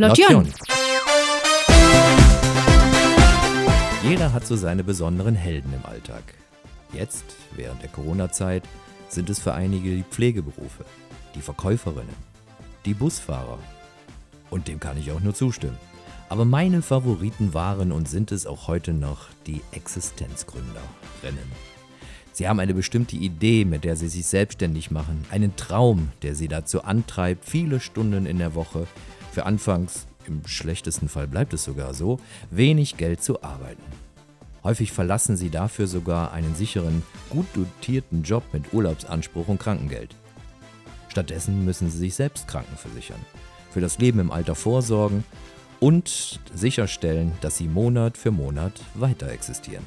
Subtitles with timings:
[0.00, 0.48] Lotion.
[4.02, 6.22] Jeder hat so seine besonderen Helden im Alltag.
[6.94, 7.24] Jetzt,
[7.54, 8.62] während der Corona-Zeit,
[9.10, 10.86] sind es für einige die Pflegeberufe,
[11.34, 12.14] die Verkäuferinnen,
[12.86, 13.58] die Busfahrer.
[14.48, 15.76] Und dem kann ich auch nur zustimmen.
[16.30, 20.80] Aber meine Favoriten waren und sind es auch heute noch die Existenzgründerinnen.
[22.32, 26.48] Sie haben eine bestimmte Idee, mit der sie sich selbstständig machen, einen Traum, der sie
[26.48, 28.86] dazu antreibt, viele Stunden in der Woche
[29.30, 32.18] für anfangs, im schlechtesten Fall bleibt es sogar so,
[32.50, 33.82] wenig Geld zu arbeiten.
[34.62, 40.14] Häufig verlassen sie dafür sogar einen sicheren, gut dotierten Job mit Urlaubsanspruch und Krankengeld.
[41.08, 43.20] Stattdessen müssen sie sich selbst krankenversichern,
[43.70, 45.24] für das Leben im Alter vorsorgen
[45.80, 49.86] und sicherstellen, dass sie Monat für Monat weiter existieren.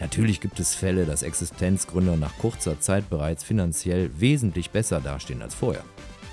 [0.00, 5.54] Natürlich gibt es Fälle, dass Existenzgründer nach kurzer Zeit bereits finanziell wesentlich besser dastehen als
[5.54, 5.84] vorher.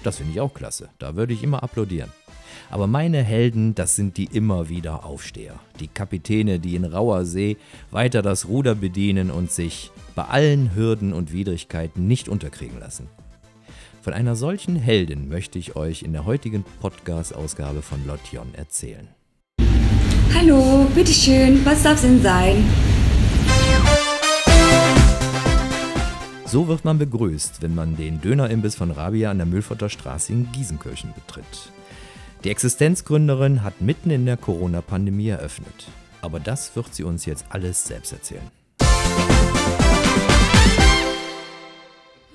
[0.04, 2.12] Das finde ich auch klasse, da würde ich immer applaudieren.
[2.70, 5.56] Aber meine Helden, das sind die immer wieder Aufsteher.
[5.80, 7.58] Die Kapitäne, die in rauer See
[7.92, 13.08] weiter das Ruder bedienen und sich bei allen Hürden und Widrigkeiten nicht unterkriegen lassen.
[14.02, 19.08] Von einer solchen Heldin möchte ich euch in der heutigen Podcast-Ausgabe von Lotion erzählen.
[20.34, 22.64] Hallo, bitteschön, was darf es denn sein?
[26.52, 30.52] So wird man begrüßt, wenn man den Dönerimbiss von Rabia an der Müllforter Straße in
[30.52, 31.46] Giesenkirchen betritt.
[32.44, 35.88] Die Existenzgründerin hat mitten in der Corona-Pandemie eröffnet.
[36.22, 38.52] Aber das wird sie uns jetzt alles selbst erzählen.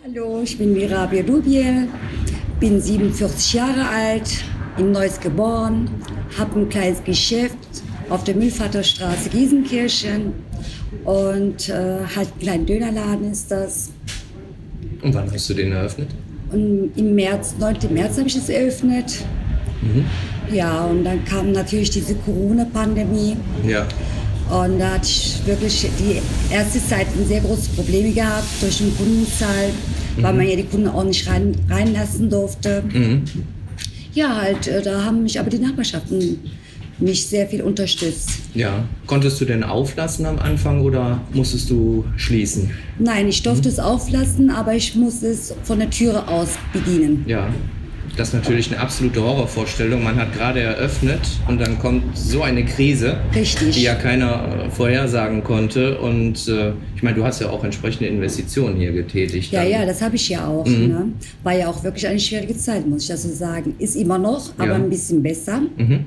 [0.02, 1.86] Hallo, ich bin Mirabia Dubiel,
[2.58, 4.44] bin 47 Jahre alt,
[4.78, 5.90] in Neuss geboren,
[6.38, 7.58] habe ein kleines Geschäft
[8.08, 10.32] auf der Müllvaterstraße Giesenkirchen
[11.04, 13.90] und äh, halt ein kleiner Dönerladen ist das.
[15.02, 16.08] Und wann hast du den eröffnet?
[16.52, 17.76] Und im März, 9.
[17.90, 19.24] März habe ich es eröffnet.
[19.82, 20.04] Mhm.
[20.54, 23.36] Ja, und dann kam natürlich diese Corona-Pandemie.
[23.66, 23.86] Ja.
[24.48, 28.96] Und da hatte ich wirklich die erste Zeit ein sehr großes Problem gehabt durch den
[28.96, 29.70] Kundenzahl,
[30.16, 30.22] mhm.
[30.22, 32.82] weil man ja die Kunden auch nicht rein, reinlassen durfte.
[32.92, 33.24] Mhm.
[34.14, 36.38] Ja, halt, äh, da haben mich aber die Nachbarschaften
[36.98, 38.30] mich sehr viel unterstützt.
[38.54, 38.84] Ja.
[39.06, 42.70] Konntest du denn auflassen am Anfang oder musstest du schließen?
[42.98, 43.74] Nein, ich durfte mhm.
[43.74, 47.24] es auflassen, aber ich musste es von der Türe aus bedienen.
[47.26, 47.48] Ja.
[48.16, 50.02] Das ist natürlich eine absolute Horrorvorstellung.
[50.02, 53.74] Man hat gerade eröffnet und dann kommt so eine Krise, Richtig.
[53.74, 55.98] die ja keiner äh, vorhersagen konnte.
[55.98, 59.52] Und äh, ich meine, du hast ja auch entsprechende Investitionen hier getätigt.
[59.52, 59.70] Ja, dann.
[59.70, 60.64] ja, das habe ich ja auch.
[60.64, 60.88] Mhm.
[60.88, 61.12] Ne?
[61.42, 63.74] War ja auch wirklich eine schwierige Zeit, muss ich das so sagen.
[63.78, 64.74] Ist immer noch, aber ja.
[64.76, 65.60] ein bisschen besser.
[65.76, 66.06] Mhm.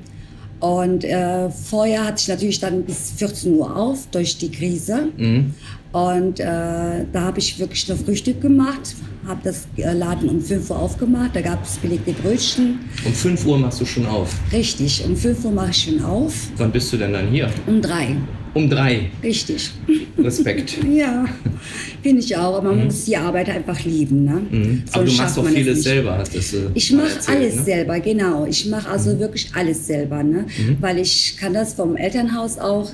[0.60, 5.08] Und äh, vorher hatte ich natürlich dann bis 14 Uhr auf durch die Krise.
[5.16, 5.54] Mhm.
[5.92, 8.94] Und äh, da habe ich wirklich nur Frühstück gemacht,
[9.26, 12.78] habe das äh, Laden um 5 Uhr aufgemacht, da gab es belegte Brötchen.
[13.04, 14.32] Um 5 Uhr machst du schon auf?
[14.52, 16.32] Richtig, um 5 Uhr mache ich schon auf.
[16.56, 17.50] Wann bist du denn dann hier?
[17.66, 18.16] Um 3.
[18.54, 19.10] Um 3?
[19.22, 19.70] Richtig.
[20.18, 20.78] Respekt.
[20.92, 21.24] ja,
[22.02, 22.56] finde ich auch.
[22.56, 22.84] Aber man mhm.
[22.86, 24.24] muss die Arbeit einfach lieben.
[24.24, 24.42] Ne?
[24.50, 24.82] Mhm.
[24.92, 26.18] Aber du machst doch vieles selber.
[26.32, 27.62] Das, äh, ich mache alles ne?
[27.62, 28.46] selber, genau.
[28.46, 29.20] Ich mache also mhm.
[29.20, 30.22] wirklich alles selber.
[30.22, 30.46] Ne?
[30.58, 30.76] Mhm.
[30.80, 32.90] Weil ich kann das vom Elternhaus auch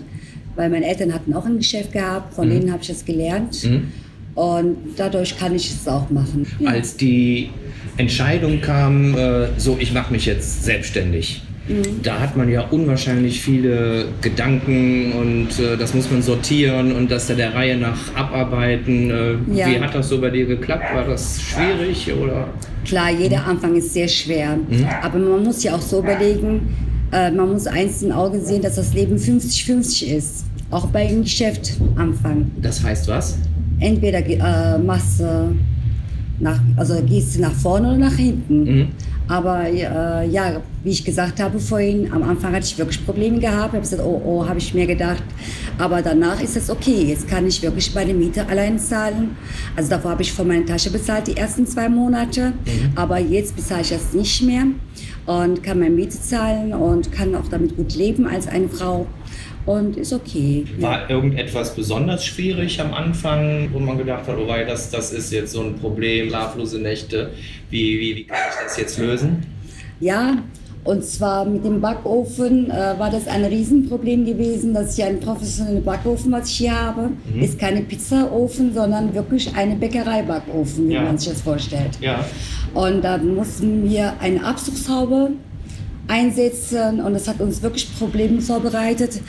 [0.56, 2.52] weil meine Eltern hatten auch ein Geschäft gehabt, von mhm.
[2.52, 3.62] denen habe ich das gelernt.
[3.64, 3.92] Mhm.
[4.34, 6.46] Und dadurch kann ich es auch machen.
[6.58, 6.70] Ja.
[6.70, 7.50] Als die
[7.96, 12.03] Entscheidung kam, äh, so ich mache mich jetzt selbstständig, mhm.
[12.03, 17.27] da hat man ja unwahrscheinlich viele Gedanken und äh, das muss man sortieren und das
[17.27, 19.10] der Reihe nach abarbeiten.
[19.10, 19.69] Äh, ja.
[19.69, 20.94] Wie hat das so bei dir geklappt?
[20.94, 22.49] War das schwierig oder?
[22.84, 24.56] Klar, jeder Anfang ist sehr schwer.
[24.56, 24.87] Mhm.
[25.03, 26.75] Aber man muss ja auch so überlegen,
[27.12, 30.44] äh, man muss eins in Auge sehen, dass das Leben 50-50 ist.
[30.71, 32.50] Auch bei dem Geschäft anfangen.
[32.60, 33.38] Das heißt was?
[33.78, 35.54] Entweder äh, machst du
[36.41, 38.65] nach, also gehst du nach vorne oder nach hinten.
[38.65, 38.88] Mhm.
[39.28, 43.69] Aber äh, ja, wie ich gesagt habe vorhin, am Anfang hatte ich wirklich Probleme gehabt.
[43.69, 45.22] Ich habe gesagt, oh, oh, habe ich mir gedacht.
[45.78, 47.06] Aber danach ist es okay.
[47.09, 49.36] Jetzt kann ich wirklich meine Miete allein zahlen.
[49.75, 52.50] Also davor habe ich von meiner Tasche bezahlt die ersten zwei Monate.
[52.50, 52.92] Mhm.
[52.95, 54.65] Aber jetzt bezahle ich das nicht mehr
[55.27, 59.06] und kann meine Miete zahlen und kann auch damit gut leben als eine Frau
[59.66, 60.65] und ist okay.
[60.78, 65.33] War irgendetwas besonders schwierig am Anfang, wo man gedacht hat, oh wei, das, das ist
[65.33, 67.30] jetzt so ein Problem, schlaflose Nächte,
[67.71, 69.45] wie, wie, wie kann ich das jetzt lösen?
[70.01, 70.36] Ja,
[70.86, 75.83] und zwar mit dem Backofen äh, war das ein Riesenproblem gewesen, dass ich einen professionellen
[75.83, 77.42] Backofen, was ich hier habe, mhm.
[77.42, 81.03] ist keine Pizzaofen, sondern wirklich eine Bäckerei-Backofen, wie ja.
[81.03, 81.98] man sich das vorstellt.
[82.01, 82.24] Ja.
[82.72, 85.33] Und da mussten wir eine Abzugshaube
[86.09, 89.21] einsetzen und das hat uns wirklich Probleme vorbereitet.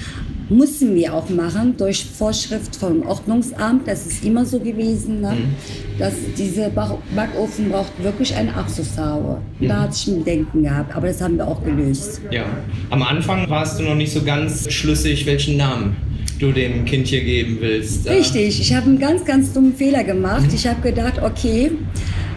[0.50, 3.88] Mussten wir auch machen durch Vorschrift vom Ordnungsamt.
[3.88, 5.34] Das ist immer so gewesen, ne?
[5.34, 6.00] mhm.
[6.00, 9.42] dass dieser Backofen braucht wirklich eine Abzugshaube.
[9.60, 9.68] Mhm.
[9.68, 12.22] Da hatte ich ein Denken gehabt, aber das haben wir auch gelöst.
[12.32, 12.46] Ja,
[12.90, 15.98] am Anfang warst du noch nicht so ganz schlüssig, welchen Namen
[16.40, 18.08] du dem Kind hier geben willst.
[18.10, 20.48] Richtig, ich habe einen ganz, ganz dummen Fehler gemacht.
[20.48, 20.56] Mhm.
[20.56, 21.72] Ich habe gedacht, okay,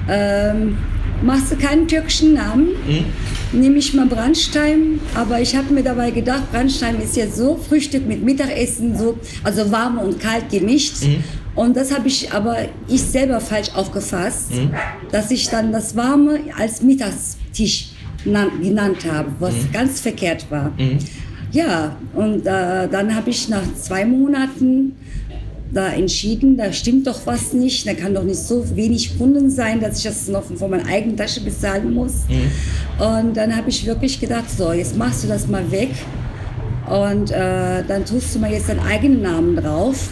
[0.09, 0.79] ähm,
[1.23, 3.61] machst du keinen türkischen Namen, mhm.
[3.61, 8.07] nehme ich mal Brandstein, aber ich habe mir dabei gedacht, Brandstein ist jetzt so Frühstück
[8.07, 11.03] mit Mittagessen, so, also warm und kalt gemischt.
[11.03, 11.25] Mhm.
[11.55, 12.57] Und das habe ich aber
[12.89, 14.71] ich selber falsch aufgefasst, mhm.
[15.11, 17.91] dass ich dann das Warme als Mittagstisch
[18.25, 19.73] genannt habe, was mhm.
[19.73, 20.73] ganz verkehrt war.
[20.79, 20.99] Mhm.
[21.53, 24.95] Ja, und äh, dann habe ich nach zwei Monaten
[25.73, 29.81] da entschieden, da stimmt doch was nicht, da kann doch nicht so wenig Kunden sein,
[29.81, 32.13] dass ich das noch von meiner eigenen Tasche bezahlen muss.
[32.29, 33.05] Mhm.
[33.05, 35.91] Und dann habe ich wirklich gedacht, so, jetzt machst du das mal weg
[36.89, 40.11] und äh, dann tust du mal jetzt deinen eigenen Namen drauf.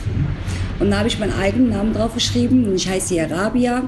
[0.78, 3.82] Und da habe ich meinen eigenen Namen drauf geschrieben und ich heiße Arabia.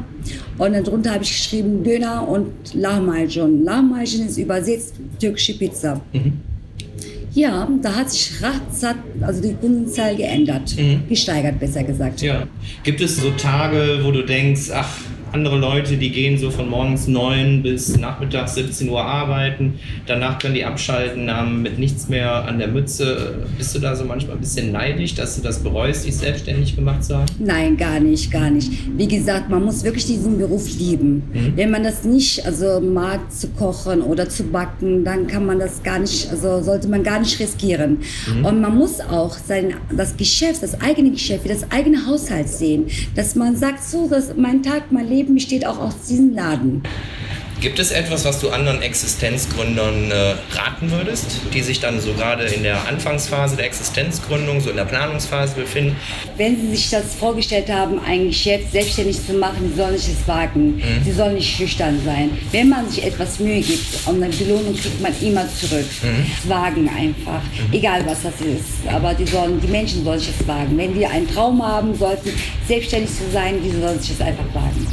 [0.59, 3.63] Und dann drunter habe ich geschrieben Döner und Lahmacun.
[3.63, 6.01] Lahmacun ist übersetzt türkische Pizza.
[6.13, 6.50] Mhm.
[7.33, 11.03] Ja, da hat sich ratzat, also die Kundenzahl geändert, mhm.
[11.09, 12.23] gesteigert besser gesagt.
[12.23, 12.47] Ja.
[12.83, 14.99] Gibt es so Tage, wo du denkst, ach,
[15.33, 19.75] andere Leute, die gehen so von morgens 9 bis nachmittags 17 Uhr arbeiten,
[20.07, 23.47] danach können die abschalten, haben mit nichts mehr an der Mütze.
[23.57, 27.05] Bist du da so manchmal ein bisschen neidisch, dass du das bereust, dich selbstständig gemacht
[27.05, 27.27] zu haben?
[27.39, 28.71] Nein, gar nicht, gar nicht.
[28.97, 31.23] Wie gesagt, man muss wirklich diesen Beruf lieben.
[31.33, 31.53] Mhm.
[31.57, 35.83] Wenn man das nicht also mag zu kochen oder zu backen, dann kann man das
[35.83, 37.99] gar nicht, also sollte man gar nicht riskieren.
[38.27, 38.45] Mhm.
[38.45, 42.87] Und man muss auch sein, das Geschäft, das eigene Geschäft, wie das eigene Haushalt sehen,
[43.15, 46.83] dass man sagt, so, dass mein Tag, mein Leben Leben besteht auch aus diesem Laden.
[47.61, 52.45] Gibt es etwas, was du anderen Existenzgründern äh, raten würdest, die sich dann so gerade
[52.45, 55.95] in der Anfangsphase der Existenzgründung, so in der Planungsphase befinden?
[56.39, 60.27] Wenn sie sich das vorgestellt haben, ein Geschäft selbstständig zu machen, sie sollen sich es
[60.27, 60.77] wagen.
[60.77, 61.05] Mhm.
[61.05, 62.31] Sie sollen nicht schüchtern sein.
[62.51, 65.85] Wenn man sich etwas Mühe gibt und eine Belohnung kriegt man immer zurück.
[66.03, 66.49] Mhm.
[66.49, 67.43] Wagen einfach.
[67.43, 67.75] Mhm.
[67.75, 68.89] Egal was das ist.
[68.91, 70.79] Aber die, sollen, die Menschen sollen sich es wagen.
[70.79, 72.31] Wenn die einen Traum haben sollten,
[72.67, 74.87] selbstständig zu sein, die sollen sich es einfach wagen.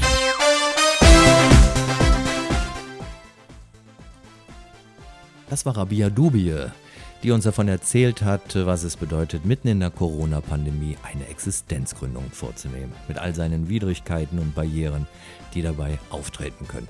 [5.49, 6.55] Das war Rabia Dubie,
[7.23, 12.91] die uns davon erzählt hat, was es bedeutet, mitten in der Corona-Pandemie eine Existenzgründung vorzunehmen.
[13.07, 15.07] Mit all seinen Widrigkeiten und Barrieren,
[15.53, 16.87] die dabei auftreten können.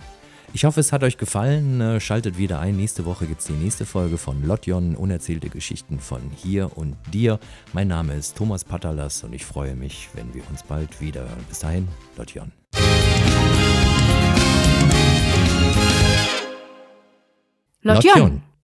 [0.54, 2.00] Ich hoffe, es hat euch gefallen.
[2.00, 2.78] Schaltet wieder ein.
[2.78, 7.40] Nächste Woche gibt es die nächste Folge von Lotjon, unerzählte Geschichten von hier und dir.
[7.74, 11.46] Mein Name ist Thomas Patalas und ich freue mich, wenn wir uns bald wieder hören.
[11.48, 11.88] Bis dahin,
[12.18, 12.52] Lotjon.
[17.84, 18.42] Lotjon.